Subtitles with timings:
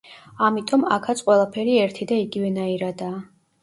[0.47, 3.27] ამიტომ აქაც ყველაფერი ერთი და იგივე ნაირადაა.